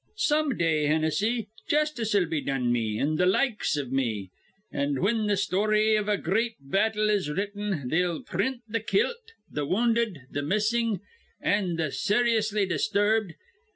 [0.15, 4.31] Some day, Hinnissy, justice'll be done me, an' th' likes iv me;
[4.71, 9.33] an', whin th' story iv a gr reat battle is written, they'll print th' kilt,
[9.55, 11.01] th' wounded, th' missin',
[11.39, 13.33] an' th' seryously disturbed.